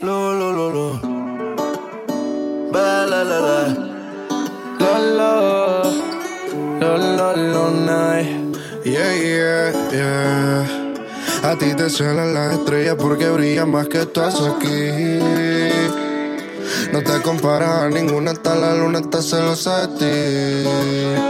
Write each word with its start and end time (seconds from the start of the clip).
Lo, 0.00 0.32
lo. 0.34 1.00
Yeah, 8.84 9.14
yeah, 9.14 9.72
yeah. 9.92 11.50
A 11.50 11.56
ti 11.58 11.74
te 11.74 11.90
celan 11.90 12.34
las 12.34 12.54
estrellas 12.54 12.96
porque 12.98 13.28
brillan 13.28 13.70
más 13.70 13.88
que 13.88 14.00
estás 14.02 14.40
aquí. 14.40 15.18
No 16.92 17.02
te 17.02 17.20
comparas 17.22 17.82
a 17.82 17.88
ninguna, 17.88 18.32
hasta 18.32 18.54
la 18.54 18.74
luna 18.74 19.00
está 19.00 19.22
celosa 19.22 19.86
de 19.86 19.98
ti. 19.98 21.29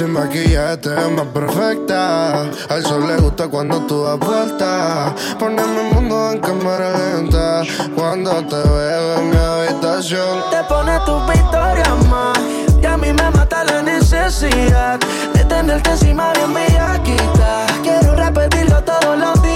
Sin 0.00 0.14
maquillaje 0.14 0.78
ves 0.88 1.10
más 1.10 1.26
perfecta. 1.26 2.44
Al 2.70 2.82
sol 2.82 3.06
le 3.06 3.18
gusta 3.18 3.48
cuando 3.48 3.80
tú 3.80 4.02
das 4.02 4.18
vuelta. 4.18 5.14
Poneme 5.38 5.88
el 5.88 5.94
mundo 5.94 6.32
en 6.32 6.38
cámara 6.40 6.90
lenta. 6.96 7.60
Cuando 7.94 8.30
te 8.46 8.56
veo 8.56 9.18
en 9.18 9.28
mi 9.28 9.36
habitación, 9.36 10.40
te 10.50 10.64
pone 10.64 10.98
tu 11.04 11.20
victoria 11.30 11.94
más. 12.08 12.38
Y 12.82 12.86
a 12.86 12.96
mí 12.96 13.12
me 13.12 13.30
mata 13.30 13.62
la 13.62 13.82
necesidad 13.82 14.98
de 15.34 15.44
tenerte 15.44 15.90
encima 15.90 16.32
bien 16.32 16.54
bellaquita. 16.54 17.66
Quiero 17.82 18.16
repetirlo 18.16 18.82
todos 18.82 19.18
los 19.18 19.42
días. 19.42 19.49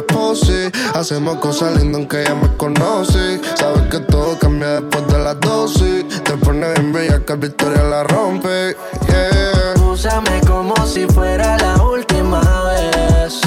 Las 0.00 0.16
poses. 0.16 0.72
Hacemos 0.94 1.36
cosas 1.36 1.76
lindas 1.76 1.96
aunque 1.96 2.24
ya 2.24 2.34
me 2.34 2.56
conoces. 2.56 3.40
Sabes 3.54 3.82
que 3.90 4.00
todo 4.00 4.38
cambia 4.38 4.80
después 4.80 5.06
de 5.08 5.18
las 5.18 5.40
dosis. 5.40 6.22
Te 6.24 6.36
pones 6.36 6.74
bien 6.74 6.92
bella 6.92 7.20
que 7.24 7.34
Victoria 7.36 7.82
la 7.82 8.04
rompe. 8.04 8.76
Yeah. 9.06 9.84
Úsame 9.84 10.40
como 10.46 10.74
si 10.86 11.06
fuera 11.06 11.56
la 11.58 11.82
última 11.82 12.40
vez. 12.40 13.40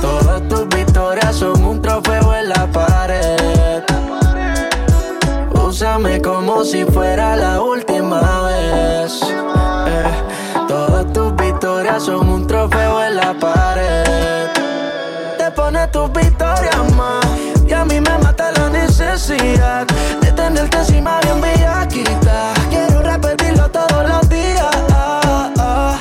Todas 0.00 0.46
tus 0.48 0.68
victorias 0.68 1.36
son 1.36 1.64
un 1.64 1.82
trofeo 1.82 2.34
en 2.34 2.48
la 2.48 2.66
pared. 2.72 3.82
Úsame 5.54 6.20
como 6.20 6.64
si 6.64 6.84
fuera 6.84 7.36
la 7.36 7.60
última 7.60 8.20
vez. 8.46 9.20
Eh, 9.22 10.66
todas 10.68 11.12
tus 11.12 11.34
victorias 11.36 12.02
son 12.02 12.28
un 12.28 12.46
trofeo 12.46 13.02
en 13.02 13.16
la 13.16 13.34
pared. 13.38 13.61
Te 15.62 15.66
pone 15.66 15.86
tus 15.92 16.12
victorias 16.12 16.92
más. 16.96 17.24
Y 17.64 17.72
a 17.72 17.84
mí 17.84 18.00
me 18.00 18.18
mata 18.18 18.50
la 18.50 18.68
necesidad 18.68 19.86
de 20.20 20.32
tenerte 20.32 20.78
encima 20.78 21.20
bien 21.20 21.40
bellaquita. 21.40 22.52
Quiero 22.68 23.00
repetirlo 23.00 23.70
todos 23.70 24.08
los 24.08 24.28
días. 24.28 24.74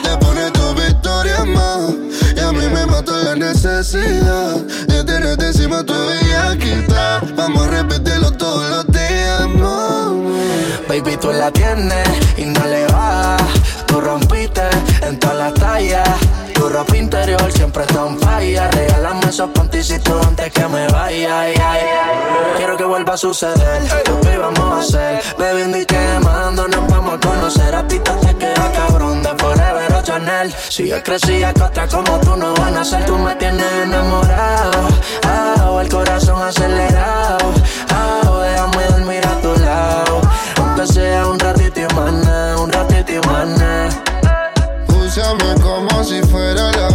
Te 0.02 0.18
pone 0.18 0.50
tu 0.50 0.74
victoria 0.74 1.46
más. 1.46 1.92
Y 2.36 2.40
a 2.40 2.52
mí 2.52 2.68
me 2.74 2.88
mata 2.88 3.12
la 3.12 3.36
necesidad 3.36 4.56
de 4.88 5.04
tenerte 5.04 5.46
encima 5.46 5.84
tu 5.84 5.94
bellaquita. 5.94 7.22
Vamos 7.36 7.68
a 7.68 7.70
repetirlo 7.70 8.32
todos 8.32 8.68
los 8.68 8.88
días 8.88 9.48
más. 9.60 10.08
Baby, 10.90 11.18
tú 11.18 11.32
la 11.32 11.52
tienes 11.52 12.10
y 12.36 12.46
no 12.46 12.66
le 12.66 12.91
siempre 17.50 17.84
en 17.90 18.20
falla. 18.20 18.70
Regálame 18.70 19.30
esos 19.30 19.50
panticitos 19.52 20.26
antes 20.28 20.52
que 20.52 20.68
me 20.68 20.88
vaya. 20.88 21.42
ay, 21.42 21.54
ay. 21.58 21.82
Quiero 22.58 22.78
que 22.78 22.84
vuelva 22.84 23.14
a 23.14 23.18
suceder. 23.18 23.82
Lo 24.08 24.22
que 24.22 24.34
íbamos 24.34 24.60
a 24.60 24.80
hacer. 24.80 25.24
Bebiendo 25.38 25.78
y 25.78 25.86
quemando, 25.86 26.68
nos 26.68 26.88
vamos 26.88 27.16
a 27.16 27.28
conocer. 27.28 27.74
A 27.74 27.88
ti 27.88 28.00
te 28.00 28.36
queda 28.36 28.72
cabrón 28.74 29.24
de 29.24 29.30
Forever 29.38 29.94
o 29.94 30.04
Chanel. 30.04 30.54
Si 30.70 30.88
yo 30.88 31.02
crecía 31.02 31.54
que 31.54 31.64
otra 31.64 31.88
como 31.88 32.20
tú 32.20 32.36
no 32.36 32.54
van 32.56 32.78
a 32.78 32.84
ser. 32.84 33.06
Tú 33.06 33.18
me 33.18 33.34
tienes 33.36 33.72
enamorado. 33.84 34.90
El 35.82 35.90
corazón 35.90 36.40
acelerado. 36.40 37.40
Ah, 37.90 38.22
déjame 38.44 38.86
dormir 38.86 39.26
a 39.26 39.42
tu 39.42 39.60
lado. 39.62 40.22
Aunque 40.58 40.86
sea 40.86 41.26
un 41.26 41.40
ratito 41.40 41.80
y 41.80 41.84
un 41.84 42.72
ratito 42.72 43.14
y 43.14 43.58
nada. 43.58 43.90
Úsame 44.90 45.56
como 45.60 46.04
si 46.04 46.22
fuera 46.22 46.72
la 46.72 46.91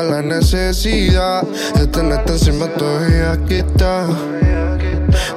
la 0.00 0.22
necesidad 0.22 1.42
de 1.74 1.86
tenerte 1.86 2.32
encima 2.32 2.66
todavía 2.66 3.32
aquí 3.32 3.56
está. 3.56 4.06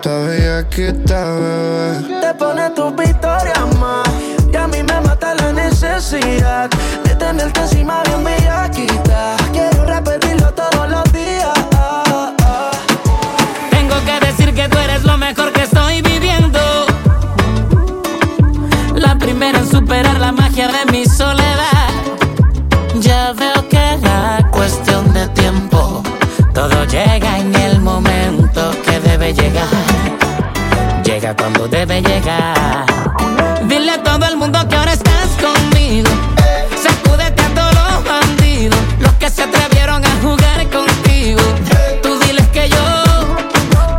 Todavía 0.02 0.60
aquí 0.60 0.84
bebé. 0.84 2.22
Te 2.22 2.34
pone 2.36 2.70
tus 2.70 2.96
victorias 2.96 3.78
más. 3.80 4.08
Y 4.52 4.56
a 4.56 4.68
mí 4.68 4.82
me 4.82 5.02
mata 5.02 5.36
la 5.36 5.52
necesidad 5.52 6.70
de 7.04 7.16
tenerte 7.16 7.60
encima 7.60 8.02
bien 8.04 8.24
bellaquita. 8.24 9.36
Quiero 9.52 9.86
repetirlo 9.86 10.54
todos 10.54 10.90
los 10.90 11.04
días. 11.12 11.54
Tengo 13.72 13.96
que 14.06 14.26
decir 14.26 14.54
que 14.54 14.70
tú 14.70 14.78
eres 14.78 15.04
lo 15.04 15.18
mejor 15.18 15.52
que 15.52 15.64
estoy 15.64 16.02
viviendo. 16.02 16.60
La 18.96 19.18
primera 19.18 19.60
en 19.60 19.70
superar 19.70 20.18
la 20.20 20.32
magia 20.32 20.70
de 20.70 20.92
mi 20.92 21.06
soledad. 21.06 21.45
Llega 26.88 27.40
en 27.40 27.56
el 27.56 27.80
momento 27.80 28.72
que 28.84 29.00
debe 29.00 29.34
llegar. 29.34 29.68
Llega 31.04 31.36
cuando 31.36 31.68
debe 31.68 32.02
llegar. 32.02 32.86
Dile 33.68 33.92
a 33.92 34.04
todo 34.04 34.26
el 34.26 34.38
mundo 34.38 34.60
que 34.68 34.76
ahora 34.76 34.94
estás 34.94 35.30
conmigo. 35.42 36.10
Sacúdete 36.82 37.42
a 37.42 37.50
todos 37.50 37.74
los 37.74 38.04
bandidos. 38.04 38.80
Los 39.00 39.14
que 39.14 39.30
se 39.30 39.44
atrevieron 39.44 40.04
a 40.06 40.12
jugar 40.22 40.70
contigo. 40.70 41.42
Tú 42.02 42.20
diles 42.20 42.48
que 42.50 42.70
yo 42.70 42.86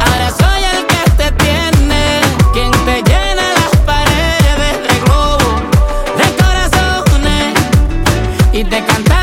ahora 0.06 0.30
soy 0.38 0.62
el 0.74 0.86
que 0.86 1.10
te 1.20 1.32
tiene. 1.44 2.20
Quien 2.52 2.70
te 2.70 3.02
llena 3.02 3.44
las 3.60 3.76
paredes 3.84 4.76
de 4.86 5.00
globo, 5.04 5.48
de 6.18 6.26
corazones 6.42 7.54
y 8.52 8.64
te 8.64 8.84
canta 8.84 9.15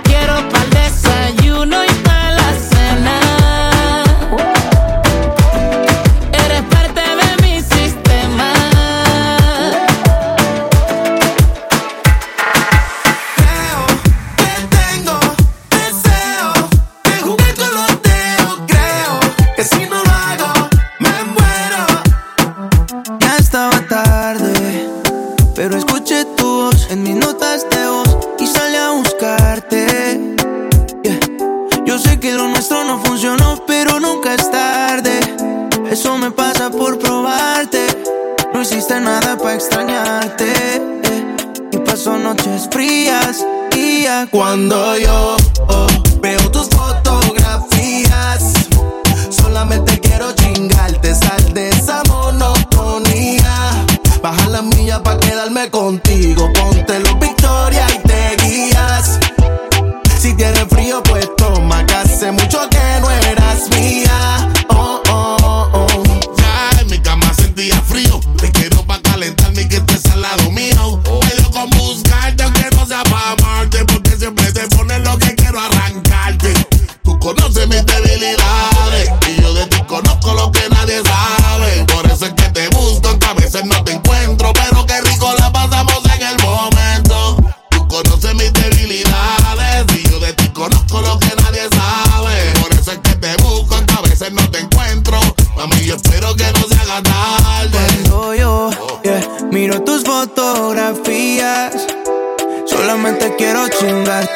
quiero 0.00 0.61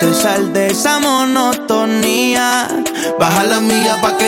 te 0.00 0.14
sal 0.14 0.52
de 0.52 0.68
esa 0.68 0.98
monotonía. 0.98 2.68
Baja 3.18 3.44
la 3.44 3.60
mía 3.60 3.98
pa' 4.00 4.16
que 4.16 4.25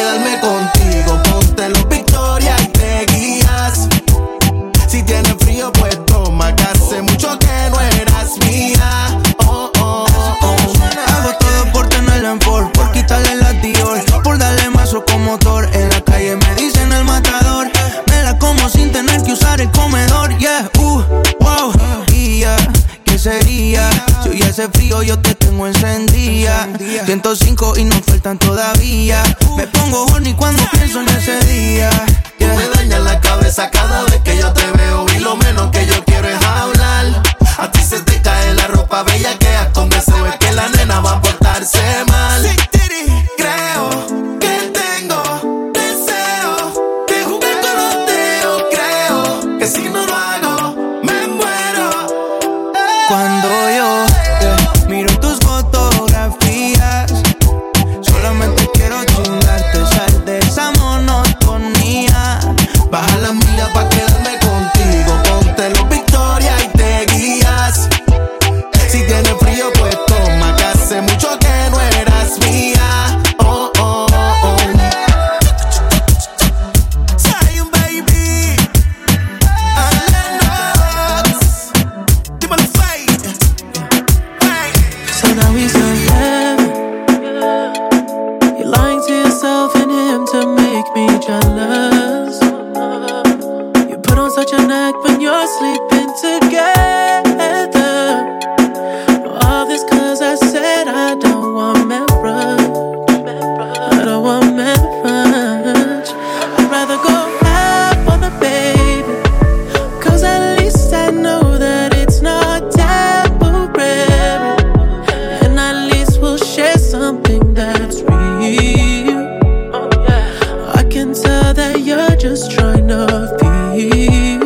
that 121.72 121.80
you're 121.80 122.16
just 122.16 122.50
trying 122.50 122.88
to 122.88 123.06
be. 123.40 124.38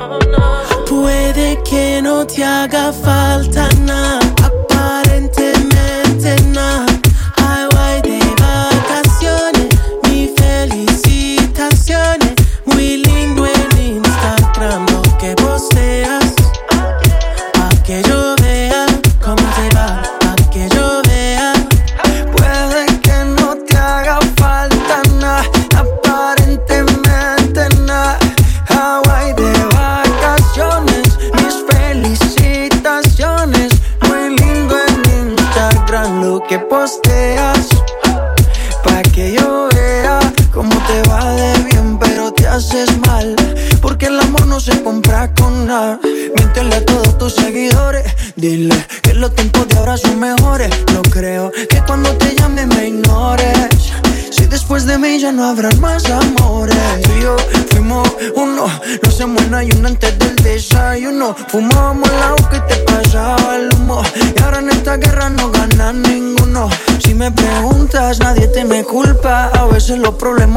Oh, 0.00 0.18
Puede 0.86 1.62
que 1.64 2.00
no 2.02 2.24
te 2.26 2.42
haga 2.42 2.92
falta 2.92 3.68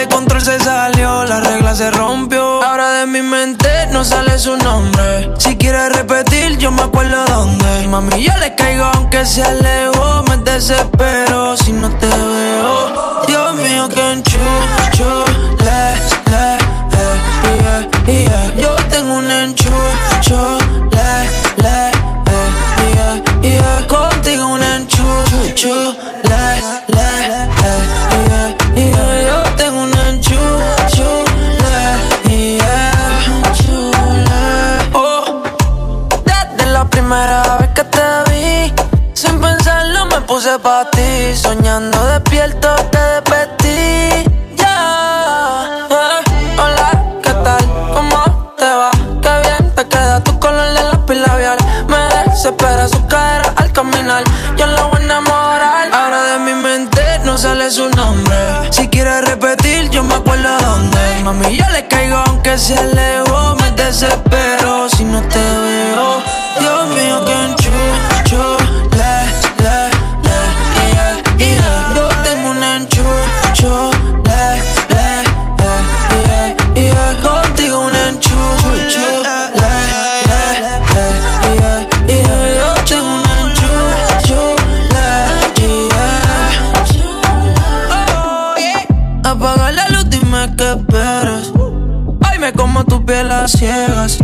de 0.00 0.08
control 0.08 0.40
se 0.40 0.58
salió, 0.60 1.24
la 1.24 1.40
regla 1.40 1.74
se 1.74 1.90
rompió. 1.90 2.62
Ahora 2.62 2.90
de 2.92 3.06
mi 3.06 3.22
mente 3.22 3.68
no 3.92 4.04
sale 4.04 4.38
su 4.38 4.56
nombre. 4.56 5.30
Si 5.38 5.56
quieres 5.56 5.92
repetir, 5.92 6.56
yo 6.58 6.70
me 6.70 6.82
acuerdo 6.82 7.24
dónde. 7.26 7.86
Mami, 7.88 8.22
yo 8.22 8.36
le 8.38 8.54
caigo 8.54 8.84
aunque 8.84 9.26
se 9.26 9.42
alejó. 9.42 10.22
Me 10.28 10.36
desespero 10.38 11.56
si 11.56 11.72
no 11.72 11.90
te 11.90 12.06
veo. 12.06 13.24
Dios 13.26 13.54
mío, 13.56 13.88
que 13.88 14.12
enchucho, 14.12 15.24
le, 15.64 15.94
le, 16.30 16.58
yeah, 17.58 17.88
yeah. 18.06 18.54
Yo 18.56 18.76
tengo 18.88 19.14
un 19.14 19.30
enchucho, 19.30 20.58
le, 20.92 21.10
le, 21.62 21.90
yeah, 22.94 23.22
yeah. 23.42 23.86
Contigo 23.86 24.46
un 24.46 24.62
enchucho, 24.62 25.94
le, 26.24 26.62
le, 26.94 27.19
soñando 41.34 42.06
despierto 42.06 42.74
te 42.90 42.98
despertí. 42.98 44.24
Ya, 44.56 45.86
eh. 45.90 46.56
hola, 46.58 47.04
¿qué 47.22 47.32
tal? 47.44 47.64
¿Cómo 47.92 48.54
te 48.56 48.64
va? 48.64 48.90
Qué 49.20 49.48
bien 49.48 49.74
te 49.74 49.86
queda 49.86 50.24
tu 50.24 50.38
color 50.38 50.72
de 50.72 50.82
lápiz 50.82 51.16
labial. 51.16 51.58
Me 51.86 52.30
desespera 52.30 52.88
su 52.88 53.06
cara 53.08 53.52
al 53.56 53.70
caminar. 53.72 54.24
Yo 54.56 54.66
la 54.66 54.84
voy 54.84 55.00
a 55.00 55.04
enamorar. 55.04 55.92
Ahora 55.92 56.24
de 56.32 56.38
mi 56.38 56.54
mente 56.54 57.02
no 57.24 57.36
sale 57.36 57.70
su 57.70 57.90
nombre. 57.90 58.38
Si 58.70 58.88
quieres 58.88 59.28
repetir, 59.28 59.90
yo 59.90 60.02
me 60.02 60.14
acuerdo 60.14 60.48
dónde. 60.60 61.20
Mami, 61.24 61.56
yo 61.56 61.68
le 61.70 61.86
caigo 61.88 62.16
aunque 62.26 62.56
se 62.56 62.78
alejó. 62.78 63.56
Me 63.56 63.70
desespero 63.72 64.79
ciegas. 93.60 94.16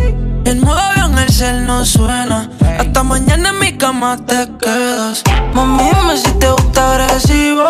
En 0.47 0.63
modo 0.63 0.79
avión 0.79 1.19
el 1.19 1.31
cel 1.31 1.67
no 1.67 1.85
suena. 1.85 2.49
Hasta 2.79 3.03
mañana 3.03 3.51
en 3.51 3.59
mi 3.59 3.77
cama 3.77 4.17
te 4.17 4.49
quedas. 4.59 5.23
Mami, 5.53 5.83
dime 5.83 6.17
si 6.17 6.33
te 6.41 6.49
gusta 6.51 6.81
agresivo. 6.95 7.69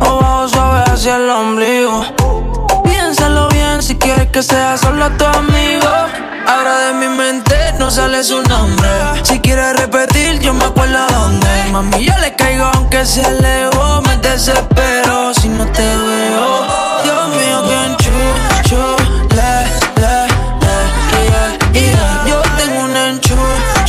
O 0.00 0.18
bajo 0.20 0.48
suave 0.48 0.82
hacia 0.92 1.16
el 1.16 1.30
ombligo. 1.30 2.04
Piénsalo 2.84 3.48
bien 3.48 3.82
si 3.82 3.94
quieres 3.96 4.28
que 4.28 4.42
sea 4.42 4.76
solo 4.76 5.10
tu 5.12 5.24
amigo. 5.24 5.90
Ahora 6.46 6.74
de 6.86 6.92
mi 7.00 7.08
mente 7.16 7.56
no 7.78 7.90
sale 7.90 8.22
su 8.22 8.42
nombre. 8.42 8.90
Si 9.22 9.40
quieres 9.40 9.76
repetir, 9.80 10.38
yo 10.40 10.52
me 10.52 10.64
acuerdo 10.64 11.06
dónde. 11.18 11.48
Mami, 11.72 12.04
yo 12.04 12.12
le 12.18 12.34
caigo 12.34 12.66
aunque 12.74 13.06
se 13.06 13.24
alejó. 13.24 14.02
Me 14.02 14.16
desespero 14.18 15.32
si 15.32 15.48
no 15.48 15.64
te 15.68 15.82
veo. 16.06 16.66
Dios 17.04 17.28
mío, 17.38 17.58
que 17.68 17.76
enchucho. 17.86 18.99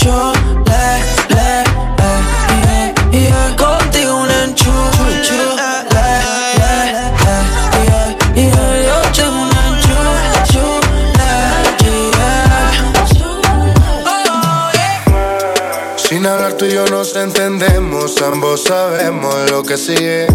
Enchucho. 0.02 0.34
Le, 0.66 0.84
le, 1.30 1.64
le, 1.98 2.12
yeah, 3.12 3.30
yeah. 3.30 3.56
Contigo 3.56 4.12
un 4.18 4.32
enchucho. 4.32 4.74
Le, 4.74 5.18
le, 5.94 6.08
le, 7.14 7.36
yeah, 7.76 8.06
yeah. 8.36 8.76
Yo 8.88 8.98
tengo 9.14 9.40
un 9.42 9.50
enchucho. 9.50 10.66
Le, 11.18 11.32
yeah. 11.84 12.38
Sin 15.98 16.26
hablar 16.26 16.54
tú 16.54 16.66
y 16.66 16.74
yo 16.74 16.86
nos 16.88 17.16
entendemos, 17.16 18.22
ambos 18.22 18.64
sabemos 18.64 19.50
lo 19.50 19.64
que 19.64 19.78
sigue. 19.78 20.28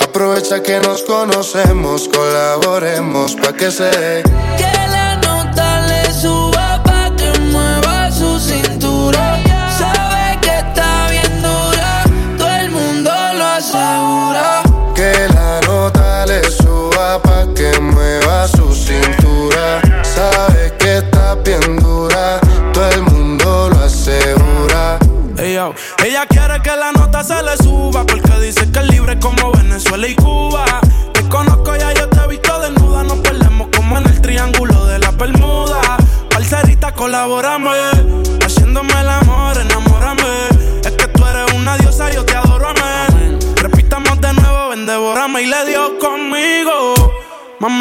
Aprovecha 0.00 0.62
que 0.62 0.78
nos 0.80 1.02
conocemos, 1.02 2.08
colaboremos 2.08 3.34
pa' 3.34 3.52
que 3.52 3.70
se 3.70 3.84
dé. 3.84 4.22
Que 4.56 4.75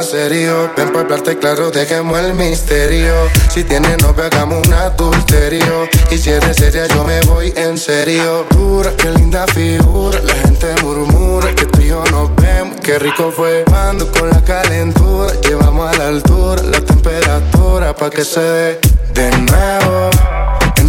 Ven 0.00 0.72
para 0.76 1.00
hablarte 1.00 1.36
claro, 1.36 1.70
dejemos 1.70 2.18
el 2.18 2.32
misterio. 2.32 3.12
Si 3.50 3.64
tienes 3.64 4.02
novia, 4.02 4.26
hagamos 4.32 4.66
un 4.66 4.72
adulterio. 4.72 5.90
Y 6.10 6.16
si 6.16 6.30
eres 6.30 6.56
seria, 6.56 6.86
yo 6.86 7.04
me 7.04 7.20
voy 7.26 7.52
en 7.54 7.76
serio. 7.76 8.46
Dura, 8.48 8.92
qué 8.96 9.10
linda 9.10 9.44
figura. 9.48 10.18
La 10.20 10.32
gente 10.36 10.74
murmura 10.82 11.54
que 11.54 11.66
tú 11.66 11.82
y 11.82 11.88
yo 11.88 12.02
nos 12.12 12.34
vemos. 12.36 12.80
Qué 12.82 12.98
rico 12.98 13.30
fue 13.30 13.62
cuando 13.68 14.10
con 14.10 14.30
la 14.30 14.42
calentura. 14.42 15.34
Llevamos 15.42 15.94
a 15.94 15.98
la 15.98 16.08
altura 16.08 16.62
la 16.62 16.80
temperatura 16.80 17.94
pa' 17.94 18.08
que 18.08 18.24
se 18.24 18.40
dé 18.40 18.80
de 19.12 19.30
nuevo. 19.36 20.08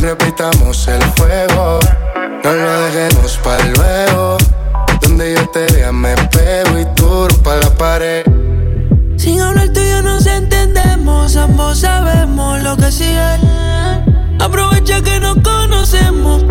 Repitamos 0.02 0.88
el 0.88 1.04
fuego. 1.18 1.82
No 2.46 2.54
lo 2.54 2.82
dejemos 2.84 3.38
para 3.44 3.66
luego. 3.66 4.38
Donde 5.02 5.34
yo 5.34 5.50
te 5.50 5.66
vea 5.74 5.92
me 5.92 6.16
pego 6.30 6.80
y 6.80 6.86
tú 6.96 7.28
pa' 7.44 7.58
la 7.58 7.70
pared. 7.72 8.31
Sabemos 11.82 12.62
lo 12.62 12.78
que 12.78 12.92
sigue. 12.92 13.40
Aprovecha 14.40 15.02
que 15.02 15.20
nos 15.20 15.38
conocemos, 15.42 16.44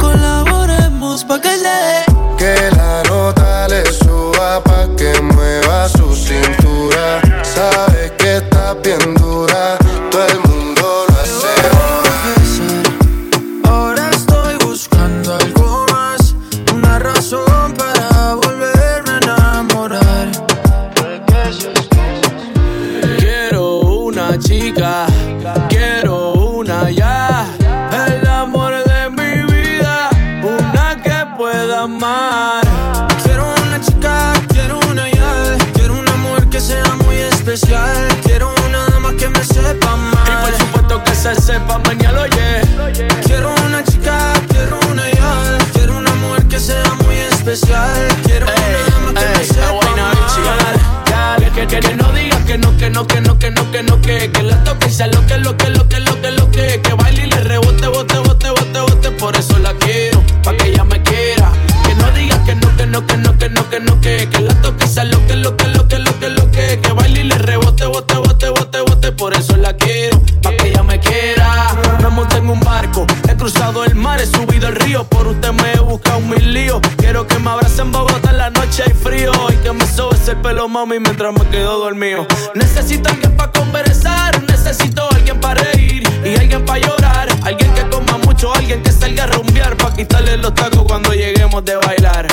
le 67.30 67.38
rebote, 67.38 67.86
bote, 67.86 68.14
bote, 68.16 68.48
bote, 68.50 68.80
bote, 68.80 69.12
por 69.12 69.34
eso 69.34 69.56
la 69.56 69.74
quiero, 69.76 70.20
pa' 70.42 70.50
que 70.56 70.68
ella 70.68 70.82
me 70.82 70.98
quiera. 70.98 71.68
Me 72.02 72.08
monté 72.08 72.38
en 72.38 72.50
un 72.50 72.60
barco, 72.60 73.06
he 73.28 73.36
cruzado 73.36 73.84
el 73.84 73.94
mar, 73.94 74.20
he 74.20 74.26
subido 74.26 74.68
el 74.68 74.74
río, 74.74 75.04
por 75.04 75.26
usted 75.28 75.52
me 75.52 75.72
he 75.72 75.78
buscado 75.78 76.20
mil 76.20 76.52
líos. 76.52 76.80
Quiero 76.98 77.26
que 77.26 77.38
me 77.38 77.50
abracen 77.50 77.86
en 77.86 77.92
Bogotá 77.92 78.30
en 78.30 78.38
la 78.38 78.50
noche 78.50 78.82
hay 78.86 78.92
frío 78.92 79.32
y 79.50 79.54
que 79.62 79.72
me 79.72 79.86
sobes 79.86 80.26
el 80.28 80.36
pelo, 80.38 80.68
mami, 80.68 80.98
mientras 80.98 81.32
me 81.32 81.46
quedo 81.48 81.78
dormido. 81.78 82.26
Necesito 82.54 83.08
alguien 83.08 83.36
para 83.36 83.52
conversar, 83.52 84.42
necesito 84.42 85.08
alguien 85.10 85.40
para 85.40 85.62
reír 85.62 86.02
y 86.24 86.34
alguien 86.36 86.64
para 86.64 86.80
llorar. 86.80 87.28
Alguien 87.44 87.72
que 87.74 87.88
coma 87.88 88.18
mucho, 88.24 88.52
alguien 88.54 88.82
que 88.82 88.92
salga 88.92 89.24
a 89.24 89.26
rumbear 89.28 89.76
para 89.76 89.94
quitarle 89.94 90.36
los 90.36 90.54
tacos 90.54 90.82
cuando 90.86 91.12
lleguemos 91.12 91.64
de 91.64 91.76
bailar. 91.76 92.26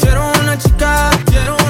Quiero 0.00 0.32
una 0.40 0.58
chica, 0.58 1.10
quiero 1.26 1.56
una 1.56 1.69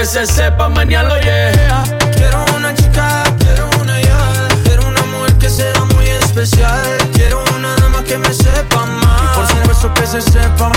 que 0.00 0.06
se 0.06 0.24
sepa 0.24 0.66
mañana, 0.70 1.20
yeah. 1.20 1.84
Quiero 2.14 2.42
una 2.56 2.74
chica, 2.74 3.22
quiero 3.38 3.68
una 3.82 4.00
ya, 4.00 4.48
quiero 4.64 4.88
una 4.88 5.02
mujer 5.02 5.34
que 5.34 5.50
sea 5.50 5.84
muy 5.94 6.06
especial. 6.08 6.80
Quiero 7.12 7.44
una 7.54 7.74
dama 7.76 8.02
que 8.02 8.16
me 8.16 8.32
sepa 8.32 8.82
amar. 8.82 9.20
Y 9.22 9.36
por 9.36 9.46
supuesto 9.46 9.92
que 9.92 10.06
se 10.06 10.22
sepa 10.22 10.70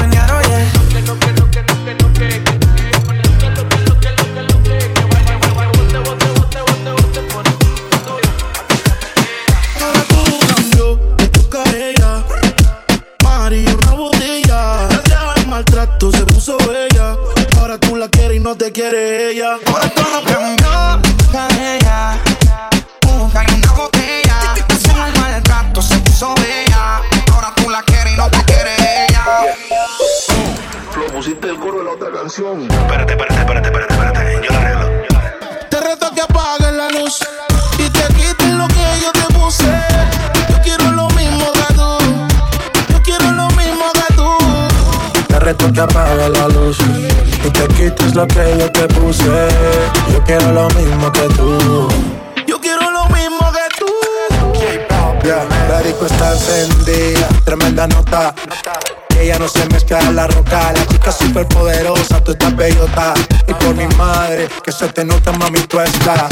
súper 61.34 61.48
poderosa, 61.48 62.24
tú 62.24 62.32
estás 62.32 62.56
bellota. 62.56 63.13
Y 63.48 63.54
por 63.54 63.74
mi 63.76 63.88
madre, 63.96 64.48
que 64.63 64.72
se 64.72 64.88
te 64.89 65.04
nota, 65.04 65.32
mami, 65.32 65.60
tú 65.62 65.80
estás. 65.80 66.30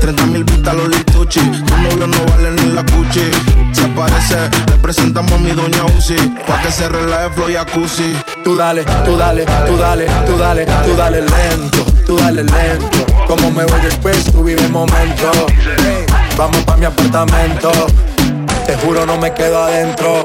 30 0.00 0.26
mil 0.26 0.44
vistas 0.44 0.74
los 0.74 0.88
lituchi. 0.88 1.40
Tu 1.40 1.76
novio 1.76 2.06
no 2.06 2.24
vale 2.26 2.50
ni 2.52 2.72
la 2.72 2.84
cuchi. 2.84 3.28
Se 3.72 3.84
aparece, 3.84 4.38
le 4.68 4.76
presentamos 4.78 5.32
a 5.32 5.38
mi 5.38 5.50
doña 5.50 5.84
Uzi. 5.98 6.16
Pa' 6.46 6.62
que 6.62 6.70
se 6.70 6.88
relaje 6.88 7.30
flow 7.30 7.50
y 7.50 7.54
jacuzzi. 7.54 8.16
Tú 8.44 8.56
dale, 8.56 8.84
tú 9.04 9.16
dale, 9.16 9.44
tú 9.66 9.76
dale, 9.76 10.06
tú 10.26 10.38
dale, 10.38 10.64
tú 10.64 10.96
dale 10.96 11.20
lento, 11.22 11.84
tú 12.06 12.16
dale 12.16 12.44
lento. 12.44 13.06
Como 13.26 13.50
me 13.50 13.64
voy 13.64 13.80
después, 13.80 14.24
tú 14.32 14.44
vive 14.44 14.62
el 14.62 14.70
momento. 14.70 15.30
Vamos 16.36 16.62
pa' 16.64 16.76
mi 16.76 16.84
apartamento. 16.84 17.72
Te 18.66 18.76
juro, 18.76 19.04
no 19.06 19.18
me 19.18 19.34
quedo 19.34 19.64
adentro. 19.64 20.24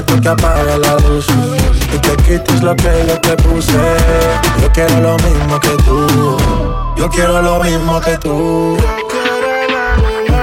Te 0.00 0.06
reto 0.06 0.22
que 0.22 0.28
apague 0.28 0.78
la 0.78 0.94
luz 1.00 1.26
y 1.94 1.98
te 1.98 2.16
quites 2.22 2.62
lo 2.62 2.74
que 2.74 3.04
yo 3.06 3.20
te 3.20 3.36
puse. 3.42 3.72
Yo 4.62 4.72
quiero 4.72 5.00
lo 5.00 5.16
mismo 5.18 5.60
que 5.60 5.68
tú. 5.84 6.36
Yo 6.96 7.10
quiero 7.10 7.42
lo 7.42 7.62
mismo 7.62 8.00
que 8.00 8.16
tú. 8.16 8.78
Un 8.78 8.78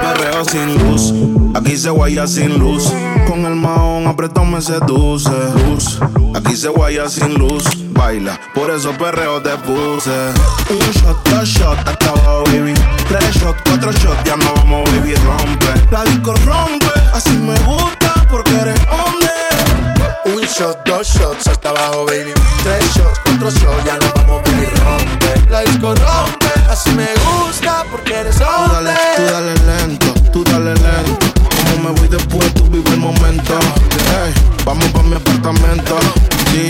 perreo 0.01 0.45
sin 0.45 0.77
luz. 0.77 1.11
Aquí 1.55 1.75
se 1.75 1.89
guaya 1.89 2.27
sin 2.27 2.59
luz. 2.59 2.93
Con 3.27 3.45
el 3.45 3.55
maón 3.55 4.05
apretó 4.05 4.45
me 4.45 4.61
seduce. 4.61 5.31
Luz. 5.65 5.99
Aquí 6.35 6.55
se 6.55 6.69
guaya 6.69 7.09
sin 7.09 7.33
luz. 7.33 7.63
Baila, 7.93 8.39
por 8.53 8.69
eso 8.69 8.91
perreo 8.91 9.41
te 9.41 9.57
puse. 9.57 10.11
Un 10.69 10.91
shot, 10.91 11.29
dos 11.29 11.47
shots, 11.47 11.79
hasta 11.83 12.09
abajo, 12.09 12.43
baby. 12.45 12.75
Tres 13.07 13.35
shots, 13.37 13.59
cuatro 13.65 13.91
shots, 13.91 14.23
ya 14.23 14.35
no 14.35 14.53
vamos, 14.53 14.83
baby, 14.91 15.15
rompe. 15.15 15.87
La 15.89 16.03
disco 16.03 16.35
rompe, 16.45 16.91
así 17.11 17.31
me 17.31 17.57
gusta 17.61 18.13
porque 18.29 18.51
eres 18.51 18.79
hombre. 18.91 19.26
Un 20.27 20.41
shot, 20.41 20.85
dos 20.85 21.07
shots, 21.07 21.47
hasta 21.47 21.69
abajo, 21.69 22.05
baby. 22.05 22.33
Tres 22.63 22.83
shots, 22.95 23.19
cuatro 23.23 23.49
shots, 23.49 23.85
ya 23.85 23.97
no 23.97 24.11
vamos, 24.15 24.43
baby, 24.43 24.67
rompe. 24.83 25.49
La 25.49 25.61
disco 25.61 25.95
rompe, 25.95 26.51
así 26.69 26.89
me 26.91 27.07
gusta 27.23 27.85
porque 27.89 28.13
eres 28.13 28.41
hombre. 28.41 28.67
Tú 28.67 28.83
dale, 28.83 28.93
tú 29.15 29.23
dale 29.23 29.53
lento, 29.65 30.13
tú 30.33 30.43
dale 30.43 30.73
lento. 30.73 31.17
Como 31.71 31.89
me 31.89 31.99
voy 31.99 32.07
después, 32.09 32.53
tú 32.55 32.65
vive 32.65 32.89
el 32.91 32.97
momento. 32.97 33.57
Hey, 34.11 34.33
vamos 34.65 34.89
pa' 34.89 35.03
mi 35.03 35.15
apartamento. 35.15 35.97
Sí, 36.51 36.66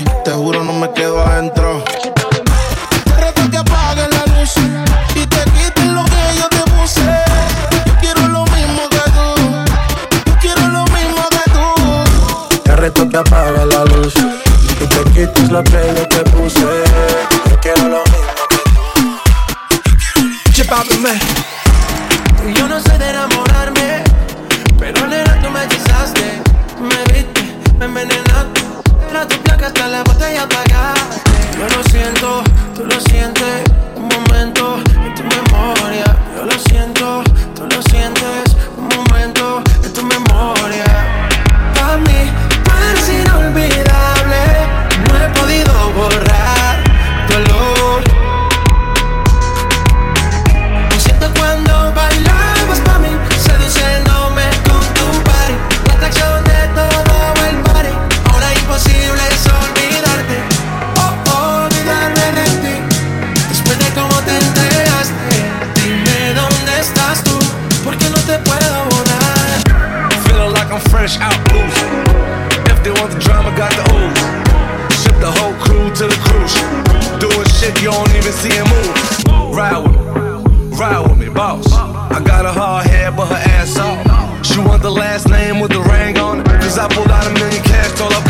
cruise. 76.55 77.19
Doing 77.19 77.47
shit 77.59 77.75
you 77.81 77.91
don't 77.91 78.09
even 78.15 78.33
see 78.33 78.53
him 78.53 78.67
move. 78.69 79.55
Ride 79.55 79.83
with 79.83 79.95
me, 79.95 80.77
ride 80.77 81.01
with 81.07 81.17
me, 81.17 81.29
boss. 81.29 81.73
I 81.73 82.21
got 82.23 82.45
a 82.45 82.51
hard 82.51 82.87
head, 82.87 83.15
but 83.15 83.27
her 83.27 83.41
ass 83.57 83.77
off. 83.77 84.45
She 84.45 84.59
want 84.59 84.81
the 84.81 84.91
last 84.91 85.29
name 85.29 85.59
with 85.59 85.71
the 85.71 85.81
ring 85.81 86.17
on 86.17 86.41
it. 86.41 86.47
Cause 86.61 86.77
I 86.77 86.87
pulled 86.87 87.09
out 87.09 87.25
a 87.27 87.33
million 87.33 87.63
cash, 87.63 87.97
told 87.97 88.13
her 88.13 88.26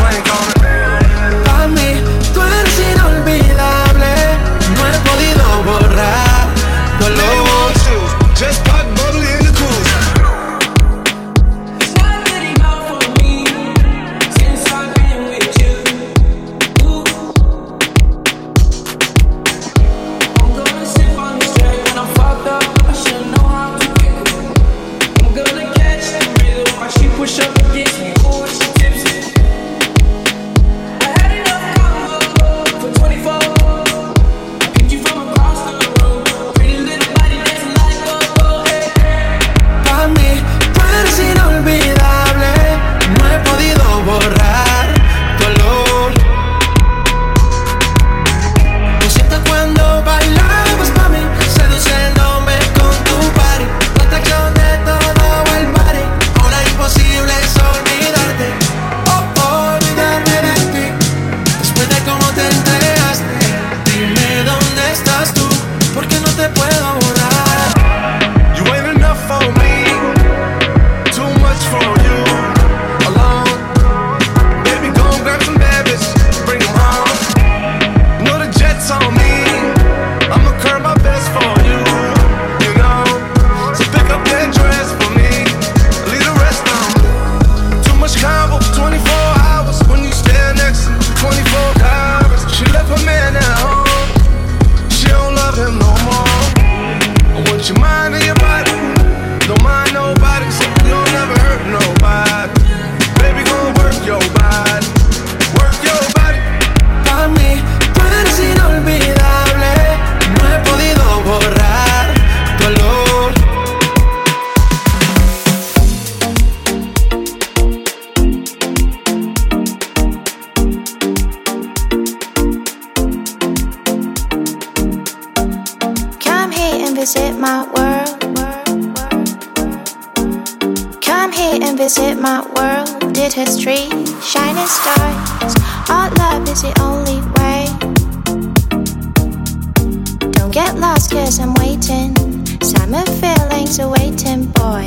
I'm 141.40 141.54
waiting. 141.56 142.16
Summer 142.64 143.06
feelings 143.22 143.80
are 143.80 143.90
waiting, 143.90 144.46
boy. 144.58 144.86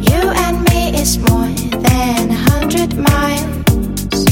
You 0.00 0.22
and 0.44 0.62
me 0.70 0.94
is 0.98 1.18
more 1.18 1.48
than 1.86 2.30
a 2.30 2.40
hundred 2.50 2.96
miles. 2.96 4.24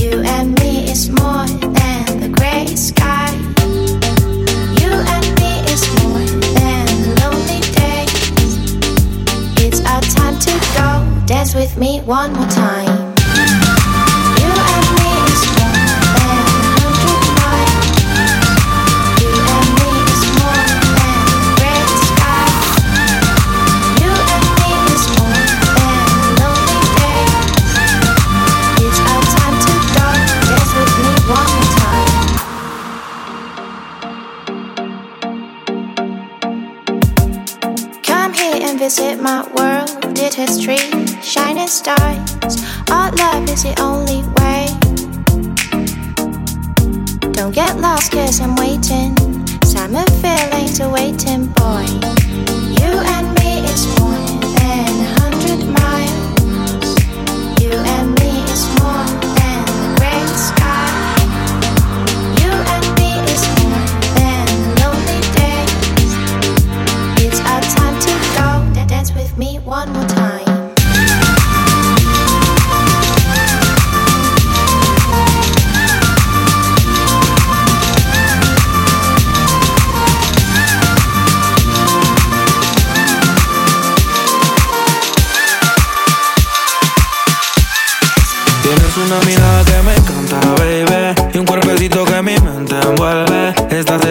You 0.00 0.22
and 0.24 0.54
me 0.60 0.88
is 0.88 1.10
more 1.10 1.46
than 1.46 2.20
the 2.20 2.28
gray 2.32 2.66
sky. 2.76 3.32
You 4.80 4.92
and 5.14 5.26
me 5.40 5.52
is 5.72 5.82
more 5.98 6.26
than 6.58 6.86
lonely 7.22 7.60
days. 7.74 8.14
It's 9.64 9.80
our 9.84 10.02
time 10.02 10.38
to 10.38 10.52
go. 10.78 11.26
Dance 11.26 11.54
with 11.54 11.76
me 11.76 12.02
one 12.02 12.32
more 12.34 12.46
time. 12.48 12.87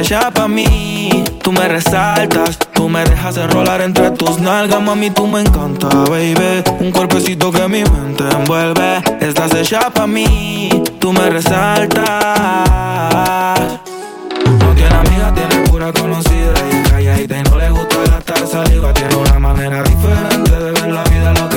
Hecha 0.07 0.31
pa' 0.31 0.47
mí. 0.47 1.25
Tú 1.43 1.51
me 1.51 1.67
resaltas. 1.67 2.57
Tú 2.73 2.87
me 2.87 3.03
dejas 3.03 3.35
enrolar 3.35 3.81
entre 3.81 4.09
tus 4.11 4.39
nalgas, 4.39 4.81
mami. 4.81 5.09
Tú 5.09 5.27
me 5.27 5.41
encanta, 5.41 5.89
baby. 6.09 6.63
Un 6.79 6.93
cuerpecito 6.93 7.51
que 7.51 7.67
mi 7.67 7.83
mente 7.83 8.23
envuelve. 8.31 9.03
Estás 9.19 9.53
hecha 9.53 9.89
pa' 9.89 10.07
mí. 10.07 10.69
Tú 11.01 11.11
me 11.11 11.29
resaltas. 11.29 12.05
No 14.61 14.73
tiene 14.75 14.95
amiga, 14.95 15.33
tiene 15.33 15.67
pura 15.67 15.91
conocida 15.91 16.53
y 16.71 16.89
calladita 16.89 17.39
y 17.39 17.43
no 17.43 17.57
le 17.57 17.69
gusta 17.69 17.97
gastar 18.09 18.47
saliva. 18.47 18.93
Tiene 18.93 19.13
una 19.13 19.39
manera 19.39 19.83
diferente 19.83 20.51
de 20.51 20.71
ver 20.71 20.87
la 20.89 21.03
vida, 21.03 21.33
lo 21.33 21.49
que 21.49 21.56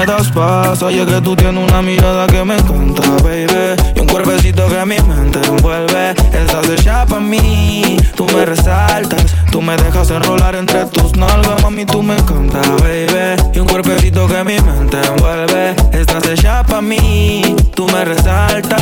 me 0.00 0.06
das 0.06 0.28
paz. 0.30 0.82
Oye, 0.82 1.04
que 1.04 1.20
tú 1.20 1.36
tienes 1.36 1.62
una 1.62 1.82
mirada 1.82 2.26
que 2.26 2.42
me 2.44 2.56
encanta, 2.56 3.02
baby. 3.22 3.76
Y 3.94 4.00
un 4.00 4.06
cuerpecito 4.06 4.66
que 4.68 4.84
mi 4.86 4.98
mente 5.00 5.40
envuelve. 5.46 6.10
Estás 6.32 6.68
hecha 6.68 7.04
pa' 7.06 7.20
mí, 7.20 7.98
tú 8.16 8.26
me 8.34 8.46
resaltas. 8.46 9.24
Tú 9.50 9.60
me 9.60 9.76
dejas 9.76 10.10
enrolar 10.10 10.54
entre 10.54 10.86
tus 10.86 11.16
nalgas, 11.16 11.62
mami, 11.62 11.84
tú 11.84 12.02
me 12.02 12.16
encanta, 12.16 12.60
baby. 12.82 13.42
Y 13.54 13.58
un 13.58 13.68
cuerpecito 13.68 14.26
que 14.26 14.42
mi 14.44 14.58
mente 14.60 14.98
envuelve. 15.06 15.76
Estás 15.92 16.26
hecha 16.28 16.62
pa' 16.62 16.80
mí, 16.80 17.56
tú 17.74 17.86
me 17.88 18.04
resaltas. 18.04 18.80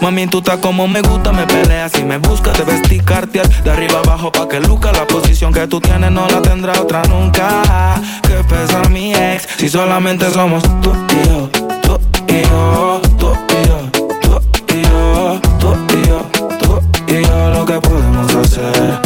Mami, 0.00 0.26
tú 0.28 0.38
estás 0.38 0.58
como 0.58 0.86
me 0.86 1.00
gusta, 1.00 1.32
me 1.32 1.44
peleas 1.46 1.92
y 1.98 2.04
me 2.04 2.18
buscas, 2.18 2.52
te 2.52 2.62
vestir 2.62 3.02
cartier 3.02 3.48
de 3.64 3.70
arriba 3.70 3.98
abajo 4.04 4.30
pa' 4.30 4.46
que 4.46 4.60
luca 4.60 4.92
la 4.92 5.04
posición 5.04 5.52
que 5.52 5.66
tú 5.66 5.80
tienes 5.80 6.12
no 6.12 6.28
la 6.28 6.40
tendrá 6.42 6.80
otra 6.80 7.02
nunca. 7.04 8.00
Que 8.22 8.44
pesa 8.44 8.82
mi 8.88 9.12
si 9.58 9.68
solamente 9.68 10.30
somos 10.30 10.62
tú 10.82 10.92
y 11.10 11.28
yo, 11.28 11.50
tú 11.82 11.98
y 12.28 12.42
yo, 12.42 13.00
tú 13.18 13.32
y 13.48 13.66
yo, 13.66 13.78
tú 14.20 14.74
y 14.74 14.82
yo, 14.82 15.40
tú 15.58 15.76
y 15.94 16.06
yo, 16.06 16.22
tú 16.58 16.80
y 17.08 17.22
yo, 17.22 17.50
lo 17.50 17.64
que 17.64 17.80
podemos 17.80 18.34
hacer. 18.34 19.05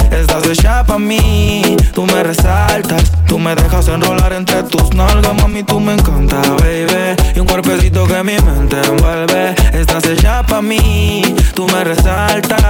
Estás 0.21 0.45
hecha 0.45 0.83
pa' 0.83 0.99
mí, 0.99 1.75
tú 1.95 2.05
me 2.05 2.21
resaltas. 2.21 3.11
Tú 3.27 3.39
me 3.39 3.55
dejas 3.55 3.87
enrolar 3.87 4.33
entre 4.33 4.61
tus 4.63 4.93
nalgas, 4.93 5.33
mami, 5.33 5.63
tú 5.63 5.79
me 5.79 5.93
encanta, 5.93 6.39
baby. 6.59 7.15
Y 7.35 7.39
un 7.39 7.47
cuerpecito 7.47 8.05
que 8.05 8.21
mi 8.23 8.37
mente 8.37 8.79
envuelve. 8.85 9.55
Estás 9.73 10.05
hecha 10.05 10.43
pa' 10.43 10.61
mí, 10.61 11.35
tú 11.55 11.65
me 11.67 11.83
resaltas. 11.83 12.61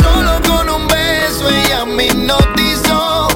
Solo 0.00 0.40
con 0.46 0.70
un 0.70 0.86
beso 0.86 1.48
ella 1.50 1.84
me 1.84 2.06
hipnotizó. 2.06 3.28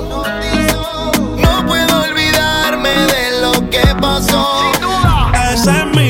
No 1.38 1.66
puedo 1.66 2.02
olvidarme 2.02 2.90
de 2.90 3.40
lo 3.42 3.68
que 3.68 3.84
pasó. 4.00 4.60
Esa 5.52 5.80
es 5.80 5.86
mi 5.96 6.05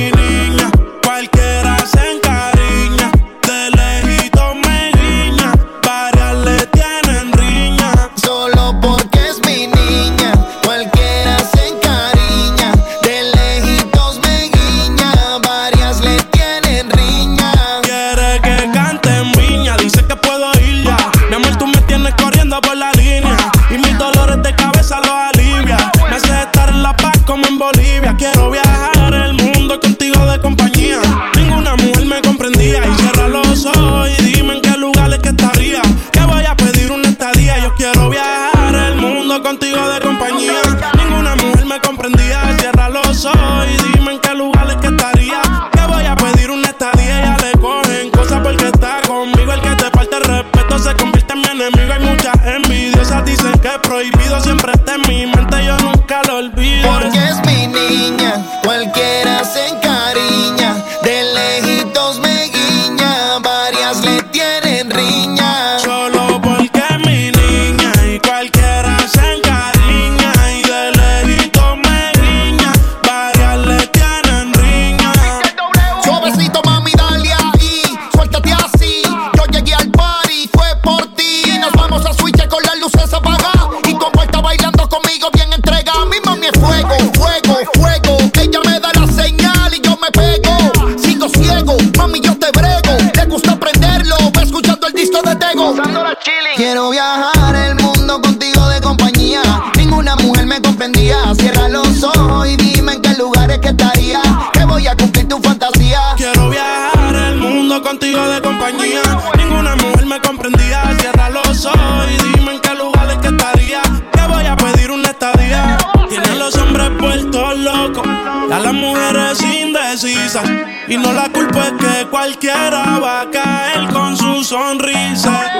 Y 120.88 120.96
no 120.98 121.12
la 121.12 121.28
culpa 121.30 121.66
es 121.66 121.72
que 121.72 122.06
cualquiera 122.10 122.98
va 122.98 123.22
a 123.22 123.30
caer 123.30 123.88
con 123.92 124.16
su 124.16 124.44
sonrisa. 124.44 125.52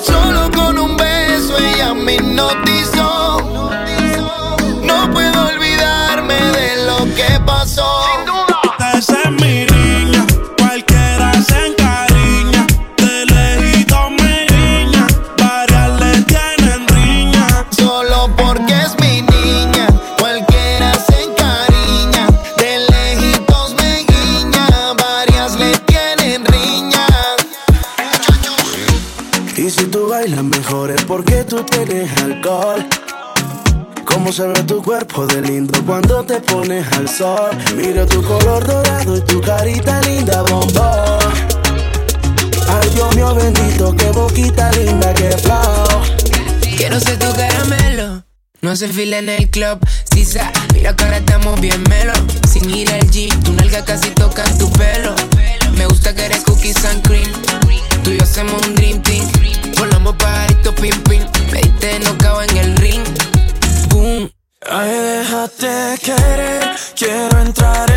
Solo 0.00 0.50
con 0.52 0.78
un 0.78 0.96
beso 0.96 1.58
ella 1.58 1.94
me 1.94 2.14
hipnotizó. 2.14 3.70
No 4.82 5.10
puedo 5.12 5.46
olvidarme 5.48 6.34
de 6.34 6.86
lo 6.86 7.04
que 7.14 7.40
pasó. 7.44 8.29
Se 34.40 34.46
ve 34.46 34.62
tu 34.62 34.82
cuerpo 34.82 35.26
de 35.26 35.42
lindo 35.42 35.84
cuando 35.84 36.24
te 36.24 36.40
pones 36.40 36.86
al 36.92 37.06
sol. 37.06 37.50
Mira 37.76 38.06
tu 38.06 38.22
color 38.22 38.66
dorado 38.66 39.18
y 39.18 39.20
tu 39.20 39.38
carita 39.42 40.00
linda 40.00 40.40
bombón. 40.42 41.18
Ay 42.68 42.88
Dios 42.94 43.14
mío 43.16 43.34
bendito, 43.34 43.94
qué 43.94 44.06
boquita 44.12 44.72
linda, 44.72 45.12
qué 45.12 45.28
flow. 45.36 45.84
Quiero 46.74 46.98
ser 47.00 47.18
tu 47.18 47.30
caramelo. 47.34 48.24
No 48.62 48.70
hace 48.70 48.88
fila 48.88 49.18
en 49.18 49.28
el 49.28 49.50
club, 49.50 49.78
sisa. 50.10 50.50
Mira 50.72 50.96
que 50.96 51.04
ahora 51.04 51.18
estamos 51.18 51.60
bien 51.60 51.82
melo. 51.90 52.14
Sin 52.50 52.70
ir 52.70 52.90
al 52.94 53.10
gym, 53.10 53.38
tu 53.42 53.52
nalga 53.52 53.84
casi 53.84 54.08
toca 54.10 54.44
tu 54.56 54.72
pelo. 54.72 55.14
Me 55.76 55.84
gusta 55.84 56.14
que 56.14 56.24
eres 56.24 56.44
cookies 56.44 56.82
and 56.86 57.06
cream. 57.06 57.30
Tú 58.02 58.10
y 58.10 58.16
yo 58.16 58.22
hacemos 58.22 58.66
un 58.66 58.74
dream 58.74 59.02
team. 59.02 59.26
Volamos 59.76 60.16
pajarito 60.16 60.74
pim 60.76 60.98
pim. 61.02 61.20
Déjate 65.60 65.98
querer, 66.00 66.74
quiero 66.94 67.38
entrar 67.40 67.89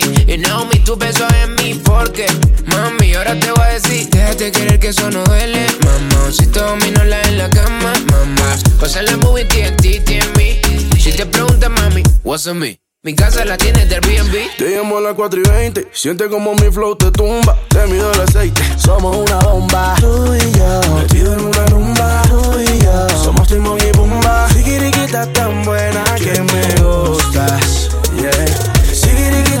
You 0.00 0.38
know 0.38 0.64
me, 0.66 0.80
tu 0.80 0.96
beso 0.96 1.26
en 1.42 1.54
mí, 1.56 1.80
porque 1.84 2.26
mami, 2.66 3.14
ahora 3.14 3.38
te 3.38 3.50
voy 3.52 3.62
a 3.62 3.78
decir, 3.78 4.08
déjate 4.10 4.50
querer 4.50 4.80
que 4.80 4.88
eso 4.88 5.10
no 5.10 5.22
duele, 5.24 5.66
mamá. 5.84 6.32
Si 6.32 6.46
te 6.46 6.60
domino 6.60 7.04
la 7.04 7.22
en 7.22 7.38
la 7.38 7.48
cama, 7.48 7.92
mamá. 8.10 8.56
Pasa 8.80 9.02
la 9.02 9.16
movie, 9.18 9.44
TNT, 9.44 10.04
TNB. 10.04 10.98
Si 10.98 11.12
te 11.12 11.26
preguntas, 11.26 11.70
mami, 11.70 12.02
what's 12.24 12.46
on 12.46 12.58
me? 12.58 12.80
Mi 13.04 13.14
casa 13.14 13.44
la 13.44 13.58
tienes 13.58 13.86
del 13.88 14.02
Airbnb. 14.02 14.56
Te 14.56 14.70
llamo 14.70 14.96
a 14.96 15.00
las 15.02 15.14
4 15.14 15.38
y 15.38 15.48
20. 15.48 15.88
Siente 15.92 16.26
como 16.30 16.54
mi 16.54 16.72
flow 16.72 16.96
te 16.96 17.10
tumba. 17.10 17.54
Te 17.68 17.86
mido 17.86 18.10
el 18.10 18.20
aceite. 18.22 18.62
Somos 18.78 19.14
una 19.14 19.38
bomba. 19.40 19.94
Tú 20.00 20.34
y 20.34 20.58
yo. 20.58 20.94
Metido 20.94 21.34
en 21.34 21.40
una 21.40 21.66
rumba. 21.66 22.22
Tú 22.30 22.58
y 22.60 22.82
yo. 22.82 23.08
Somos 23.22 23.46
Timon 23.46 23.78
y 23.78 23.92
Pumba. 23.92 24.48
Sigiriquita 24.48 25.30
tan 25.34 25.62
buena 25.64 26.02
que 26.14 26.40
me 26.40 26.82
gustas. 26.82 27.90
Yeah. 28.16 28.73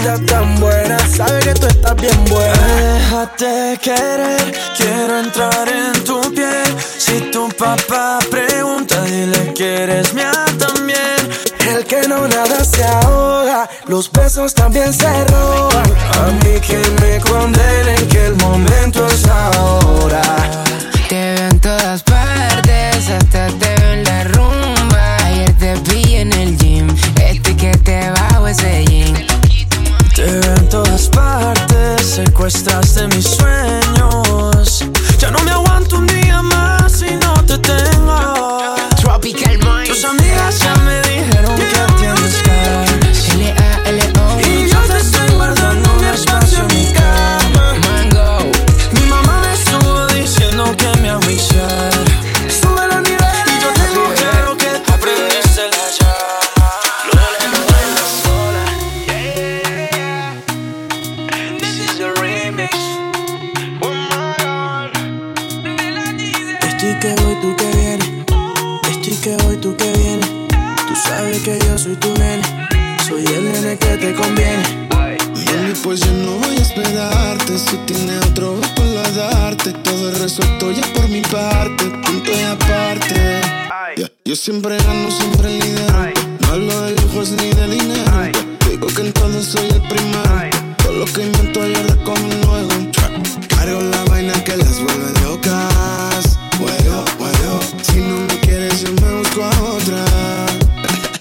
Sigiriquita 0.04 0.26
tan 0.26 0.60
buena. 0.60 0.98
Sabe 1.08 1.40
que 1.40 1.54
tú 1.54 1.66
estás 1.66 1.96
bien 1.96 2.24
buena. 2.26 2.52
Déjate 2.76 3.78
querer, 3.82 4.54
quiero 4.76 5.18
entrar 5.20 5.68
en 5.68 6.04
tu 6.04 6.20
piel. 6.34 6.76
Si 6.98 7.20
tu 7.32 7.48
papá 7.48 8.18
pregunta, 8.30 9.00
dile 9.04 9.54
que 9.54 9.84
eres 9.84 10.12
mía 10.12 10.44
también. 10.58 11.30
El 11.70 11.86
que 11.86 12.06
no 12.06 12.28
nada 12.28 12.64
se 12.64 12.84
ahoga, 12.84 13.68
los 13.86 14.10
besos 14.12 14.52
también 14.52 14.92
se 14.92 15.24
roban. 15.24 15.90
A 16.20 16.30
mí 16.44 16.60
que 16.60 16.82
me 17.00 17.20
condenen 17.20 18.08
que 18.08 18.26
el 18.26 18.36
momento 18.36 19.06
es 19.06 19.26
ahora. 19.26 20.22
Te 21.08 21.34
veo 21.34 21.48
en 21.48 21.60
todas 21.60 22.02
partes, 22.02 22.23
partes, 32.62 32.62
secuestraste 32.62 33.13
busco 99.34 99.44
a 99.44 99.72
otra. 99.72 100.04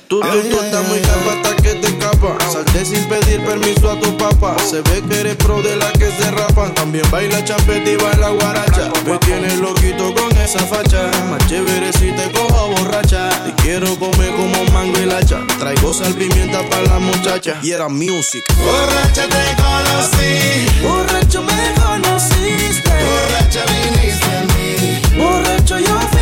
Tú, 0.08 0.20
tú, 0.20 0.28
tú 0.50 0.60
estás 0.62 0.88
muy 0.88 1.00
capa 1.00 1.34
hasta 1.34 1.56
que 1.56 1.74
te 1.76 1.88
escapa. 1.88 2.38
Salte 2.52 2.86
sin 2.86 3.04
pedir 3.06 3.44
permiso 3.44 3.90
a 3.90 4.00
tu 4.00 4.16
papá. 4.18 4.56
Se 4.60 4.82
ve 4.82 5.02
que 5.10 5.20
eres 5.22 5.36
pro 5.38 5.62
de 5.62 5.76
la 5.76 5.92
que 5.94 6.12
se 6.12 6.30
rapan. 6.32 6.74
También 6.76 7.10
baila 7.10 7.44
champeta 7.44 7.90
y 7.90 7.96
baila 7.96 8.30
guaracha. 8.30 8.92
Me 9.06 9.18
tienes 9.20 9.60
loquito 9.60 10.14
con 10.14 10.32
esa 10.38 10.60
facha. 10.60 11.10
Más 11.30 11.46
chévere 11.48 11.92
si 11.94 12.12
te 12.12 12.32
cojo 12.32 12.70
borracha. 12.70 13.30
Te 13.44 13.54
quiero 13.64 13.98
comer 13.98 14.32
como 14.36 14.64
mango 14.72 15.00
y 15.00 15.06
lacha. 15.06 15.40
Traigo 15.58 15.94
sal 15.94 16.14
pimienta 16.14 16.62
para 16.70 16.84
la 16.84 17.00
muchacha. 17.00 17.60
Y 17.64 17.72
era 17.72 17.90
music. 17.90 18.44
Borracha 18.58 19.28
te 19.28 19.56
conocí. 19.62 20.84
Borracho 20.84 21.42
me 21.42 21.82
conociste. 21.82 22.92
Borracha 22.92 23.64
viniste 23.66 24.26
a 24.26 24.44
mí. 24.54 25.18
Borracho 25.18 25.80
yo 25.80 26.13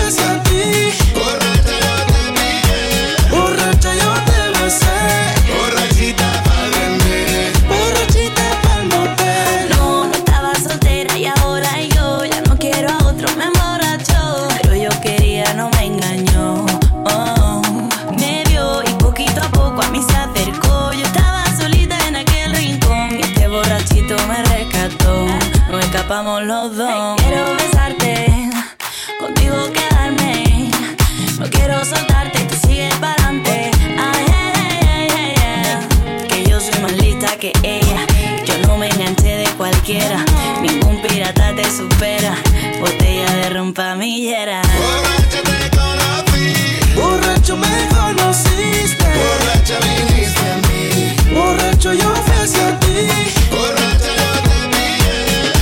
De 43.73 43.81
rompamillera. 43.81 44.61
Borracha 44.61 45.41
te 45.43 45.69
conocí, 45.77 46.53
Borracho 46.95 47.55
me 47.55 47.67
conociste. 47.95 49.05
borracha 49.05 49.77
viniste 49.79 50.45
a 50.51 50.57
mí, 50.67 51.33
Borracho 51.33 51.93
yo 51.93 52.13
fui 52.25 52.35
hacia 52.43 52.79
ti. 52.81 53.07
borracha 53.49 54.11
yo 54.21 54.31
te 54.47 54.57
pillé, 54.73 55.19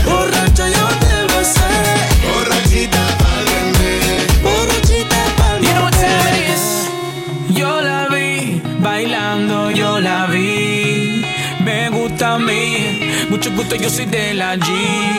Borracho 0.09 0.65
yo 0.67 0.87
te 1.03 1.35
besé. 1.35 1.69
borrachita 2.33 3.03
pa'l 3.19 3.45
vender. 3.45 4.27
Borrachita 4.41 5.21
pa'l 5.37 5.61
You 5.61 5.73
know 5.73 5.83
what 5.83 5.93
time 5.93 6.09
vender. 6.23 6.43
it 6.43 6.49
is? 6.55 7.55
Yo 7.55 7.81
la 7.81 8.07
vi 8.07 8.59
bailando, 8.81 9.69
yo 9.69 9.99
la 9.99 10.25
vi. 10.25 11.23
Me 11.63 11.89
gusta 11.89 12.33
a 12.35 12.39
mí, 12.39 13.27
mucho 13.29 13.51
gusto, 13.51 13.75
yo 13.75 13.87
soy 13.89 14.05
de 14.07 14.33
la 14.33 14.55
G. 14.55 15.18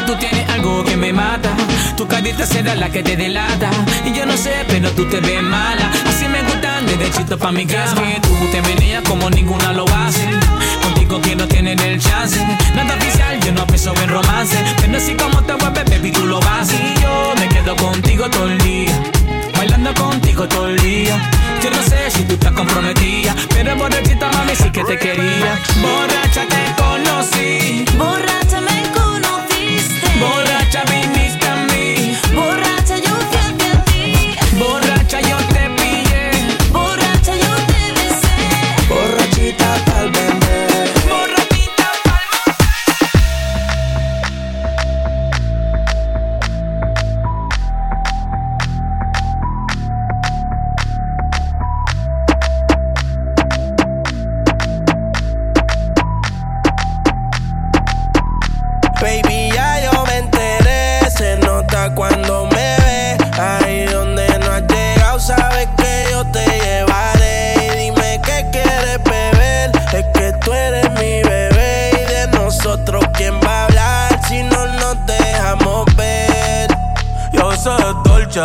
Es 0.00 0.06
que 0.06 0.12
tú 0.12 0.18
tienes 0.18 0.48
algo 0.48 0.82
que 0.84 0.96
me 0.96 1.12
mata. 1.12 1.50
Tu 1.96 2.06
carita 2.06 2.46
será 2.46 2.74
la 2.74 2.90
que 2.90 3.02
te 3.02 3.16
delata. 3.16 3.70
Y 4.06 4.12
yo 4.12 4.24
no 4.24 4.36
sé, 4.36 4.64
pero 4.68 4.90
tú 4.92 5.04
te 5.06 5.20
ves 5.20 5.42
mala. 5.42 5.90
Así 6.08 6.26
me 6.26 6.42
gustan 6.42 6.86
desde 6.86 7.10
chito 7.10 7.36
pa' 7.36 7.52
mi 7.52 7.66
casa. 7.66 7.94
Que 7.96 8.20
tú 8.20 8.34
te 8.50 8.60
venías 8.62 9.02
como 9.02 9.28
ninguna 9.28 9.72
lo 9.72 9.84
hace. 9.88 10.26
Contigo 10.82 11.20
quiero 11.20 11.46
tener 11.48 11.80
el 11.82 12.00
chance. 12.00 12.40
Nada 12.74 12.94
oficial, 12.94 13.40
yo 13.40 13.52
no 13.52 13.66
pienso 13.66 13.92
en 14.02 14.08
romance. 14.08 14.56
Pero 14.80 14.96
así 14.96 15.14
como 15.14 15.42
te 15.42 15.52
vuelves, 15.54 15.84
baby, 15.90 16.12
tú 16.12 16.24
lo 16.26 16.40
vas. 16.40 16.72
Y 16.72 17.00
yo 17.02 17.34
me 17.38 17.48
quedo 17.48 17.76
contigo 17.76 18.30
todo 18.30 18.48
el 18.48 18.58
día. 18.58 19.02
Bailando 19.56 19.92
contigo 19.94 20.48
todo 20.48 20.68
el 20.68 20.78
día. 20.80 21.20
Yo 21.62 21.70
no 21.70 21.82
sé 21.82 22.10
si 22.10 22.24
tú 22.24 22.34
estás 22.34 22.52
comprometida, 22.52 23.34
pero 23.50 23.76
borrachita 23.76 24.30
mami 24.32 24.54
sí 24.54 24.70
que 24.70 24.82
te 24.82 24.98
quería. 24.98 25.58
Borracha 25.82 26.46
te 26.48 26.82
conocí, 26.82 27.84
Borracha 27.98 28.60
me 28.62 28.82
conociste. 28.92 29.49
Borracha 30.20 30.84
viniste 30.90 31.29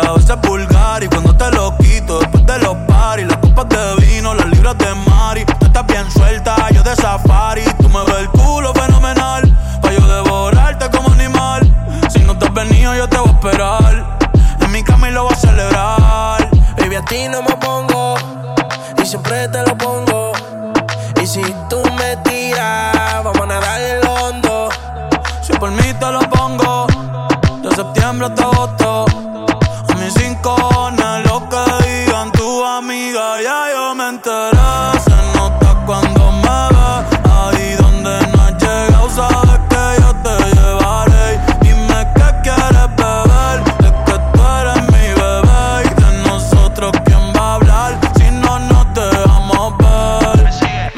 es 0.00 0.06
dolce, 0.06 0.75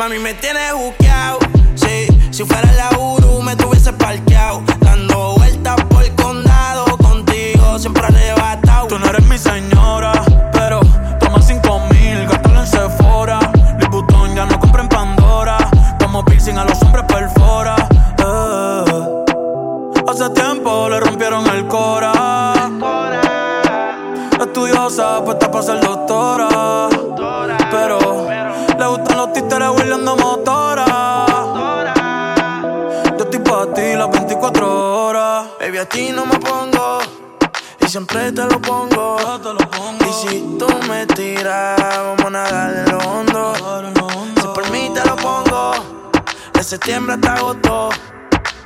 Mami, 0.09 0.21
me 0.21 0.33
tienes 0.33 0.73
buqueado. 0.73 1.39
Sí, 1.75 2.07
si 2.31 2.43
fuera 2.43 2.73
la 2.73 2.99
Uru, 2.99 3.43
me 3.43 3.55
tuviese 3.57 3.93
parqueado. 3.93 4.63
Dando 4.81 5.35
vueltas 5.37 5.77
por 5.85 6.03
el 6.03 6.15
condado. 6.15 6.97
Contigo 6.97 7.79
siempre 7.79 8.07
arrebatado. 8.07 8.87
Tú 8.87 8.99
no 8.99 9.05
eres 9.05 9.27
mi 9.27 9.37
señora, 9.37 10.13
septiembre 46.89 47.16
hasta 47.16 47.34
agosto. 47.34 47.91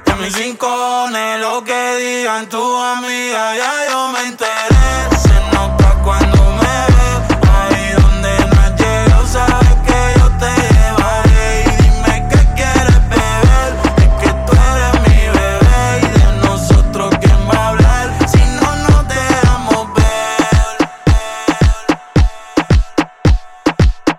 Y 0.07 0.11
a 0.11 0.15
mis 0.15 0.33
rincones, 0.39 1.41
lo 1.41 1.65
que 1.65 1.97
digan 1.97 2.49
tu 2.49 2.63
amiga, 2.79 3.57
ya 3.57 3.73
yo 3.91 4.13
me 4.13 4.21
enteré. 4.29 5.09
Se 5.21 5.35
nota 5.53 5.89
cuando 6.05 6.39
me 6.61 6.75
ve, 6.95 7.11
ahí 7.51 7.93
donde 8.01 8.33
no 8.47 8.61
has 8.63 8.73
llegado, 8.81 9.27
sabes 9.27 9.77
que 9.87 10.01
yo 10.21 10.27
te 10.39 10.53
llevaré. 10.71 11.65
Y 11.67 11.71
dime 11.83 12.15
qué 12.31 12.41
quieres 12.55 13.01
beber, 13.11 13.71
es 13.97 14.13
que 14.21 14.31
tú 14.47 14.53
eres 14.71 14.95
mi 15.05 15.21
bebé. 15.37 15.83
Y 16.03 16.09
de 16.21 16.29
nosotros, 16.47 17.09
¿quién 17.21 17.41
va 17.49 17.57
a 17.57 17.69
hablar? 17.71 18.07
Si 18.29 18.39
no 18.39 18.71
nos 18.87 19.01
dejamos 19.09 19.83
ver. 19.95 20.77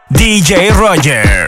DJ 0.10 0.72
Roger. 0.72 1.43